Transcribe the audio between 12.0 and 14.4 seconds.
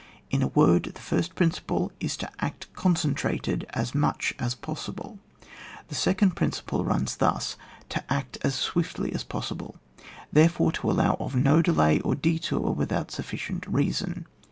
detour without sufficient reason.